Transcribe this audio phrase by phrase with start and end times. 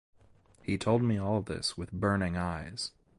[0.63, 2.89] He told me all this with burning eyes.